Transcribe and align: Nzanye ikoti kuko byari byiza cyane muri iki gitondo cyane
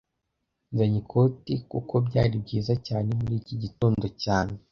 Nzanye 0.71 0.97
ikoti 1.03 1.53
kuko 1.71 1.93
byari 2.07 2.35
byiza 2.43 2.73
cyane 2.87 3.09
muri 3.19 3.33
iki 3.41 3.55
gitondo 3.63 4.05
cyane 4.23 4.53